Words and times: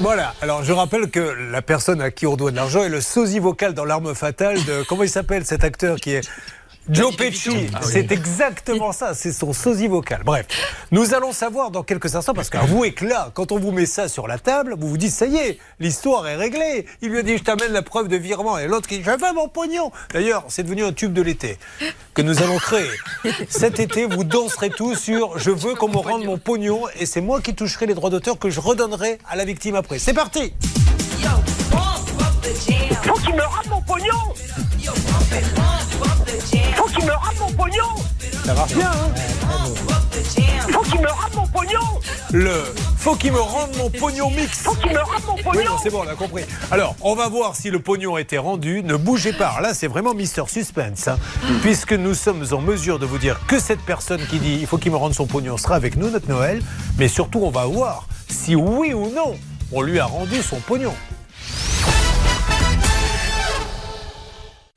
Voilà, 0.00 0.32
alors 0.42 0.62
je 0.62 0.72
rappelle 0.72 1.10
que 1.10 1.18
la 1.18 1.60
personne 1.60 2.00
à 2.00 2.12
qui 2.12 2.24
on 2.24 2.36
doit 2.36 2.52
de 2.52 2.56
l'argent 2.56 2.84
est 2.84 2.88
le 2.88 3.00
sosie 3.00 3.40
vocal 3.40 3.74
dans 3.74 3.84
l'arme 3.84 4.14
fatale 4.14 4.64
de. 4.64 4.84
Comment 4.88 5.02
il 5.02 5.08
s'appelle 5.08 5.44
cet 5.44 5.64
acteur 5.64 5.96
qui 5.96 6.12
est. 6.12 6.28
Joe 6.90 7.14
Pesci, 7.14 7.68
Ah 7.74 7.80
c'est 7.82 8.10
exactement 8.12 8.92
ça, 8.92 9.12
c'est 9.14 9.32
son 9.32 9.52
sosie 9.52 9.88
vocal. 9.88 10.22
Bref, 10.24 10.46
nous 10.90 11.12
allons 11.12 11.32
savoir 11.32 11.70
dans 11.70 11.82
quelques 11.82 12.14
instants, 12.14 12.32
parce 12.32 12.48
qu'avouez 12.48 12.92
que 12.92 13.04
là, 13.04 13.30
quand 13.34 13.52
on 13.52 13.58
vous 13.58 13.72
met 13.72 13.84
ça 13.84 14.08
sur 14.08 14.26
la 14.26 14.38
table, 14.38 14.74
vous 14.78 14.88
vous 14.88 14.96
dites, 14.96 15.12
ça 15.12 15.26
y 15.26 15.36
est, 15.36 15.58
l'histoire 15.80 16.26
est 16.26 16.36
réglée. 16.36 16.86
Il 17.02 17.10
lui 17.10 17.18
a 17.18 17.22
dit, 17.22 17.36
je 17.36 17.42
t'amène 17.42 17.72
la 17.72 17.82
preuve 17.82 18.08
de 18.08 18.16
virement. 18.16 18.58
Et 18.58 18.66
l'autre 18.66 18.88
qui 18.88 18.98
dit, 18.98 19.02
veux 19.02 19.16
mon 19.34 19.48
pognon. 19.48 19.92
D'ailleurs, 20.12 20.44
c'est 20.48 20.62
devenu 20.62 20.84
un 20.84 20.92
tube 20.92 21.12
de 21.12 21.20
l'été 21.20 21.58
que 22.14 22.22
nous 22.22 22.42
allons 22.42 22.56
créer. 22.56 22.88
Cet 23.50 23.80
été, 23.80 24.06
vous 24.06 24.24
danserez 24.24 24.70
tous 24.70 24.94
sur, 24.94 25.38
je 25.38 25.50
veux 25.50 25.74
qu'on 25.74 25.88
me 25.88 25.98
rende 25.98 26.24
mon 26.24 26.38
pognon, 26.38 26.82
et 26.98 27.04
c'est 27.04 27.20
moi 27.20 27.42
qui 27.42 27.54
toucherai 27.54 27.86
les 27.86 27.94
droits 27.94 28.10
d'auteur 28.10 28.38
que 28.38 28.48
je 28.48 28.60
redonnerai 28.60 29.18
à 29.28 29.36
la 29.36 29.44
victime 29.44 29.74
après. 29.74 29.98
C'est 29.98 30.14
parti 30.14 30.54
Ça 38.48 38.54
marche 38.54 38.72
bien, 38.72 38.90
hein 38.90 39.12
Faut 40.72 40.80
qu'il 40.80 41.00
me 41.02 41.08
rende 41.10 41.34
mon 41.34 41.46
pognon 41.48 41.80
Le 42.32 42.64
faut 42.96 43.14
qu'il 43.14 43.30
me 43.30 43.40
rende 43.40 43.76
mon 43.76 43.90
pognon 43.90 44.30
mix. 44.30 44.60
Faut 44.62 44.72
qu'il 44.72 44.90
me 44.90 45.00
rende 45.00 45.22
mon 45.26 45.34
Oui, 45.34 45.42
pognon 45.44 45.64
non, 45.64 45.76
c'est 45.82 45.90
bon, 45.90 46.02
on 46.02 46.08
a 46.08 46.14
compris. 46.14 46.44
Alors, 46.70 46.96
on 47.02 47.14
va 47.14 47.28
voir 47.28 47.56
si 47.56 47.68
le 47.68 47.78
pognon 47.78 48.14
a 48.14 48.22
été 48.22 48.38
rendu. 48.38 48.82
Ne 48.82 48.96
bougez 48.96 49.34
pas. 49.34 49.48
Alors 49.48 49.60
Là, 49.60 49.74
c'est 49.74 49.86
vraiment 49.86 50.14
Mister 50.14 50.44
Suspense. 50.48 51.08
hein. 51.08 51.18
puisque 51.60 51.92
nous 51.92 52.14
sommes 52.14 52.42
en 52.52 52.62
mesure 52.62 52.98
de 52.98 53.04
vous 53.04 53.18
dire 53.18 53.38
que 53.46 53.58
cette 53.60 53.82
personne 53.82 54.26
qui 54.30 54.38
dit 54.38 54.56
il 54.58 54.66
faut 54.66 54.78
qu'il 54.78 54.92
me 54.92 54.96
rende 54.96 55.12
son 55.12 55.26
pognon 55.26 55.58
sera 55.58 55.74
avec 55.74 55.98
nous, 55.98 56.08
notre 56.08 56.30
Noël. 56.30 56.62
Mais 56.96 57.08
surtout, 57.08 57.40
on 57.42 57.50
va 57.50 57.66
voir 57.66 58.06
si 58.30 58.56
oui 58.56 58.94
ou 58.94 59.10
non 59.10 59.36
on 59.72 59.82
lui 59.82 60.00
a 60.00 60.06
rendu 60.06 60.42
son 60.42 60.56
pognon. 60.56 60.94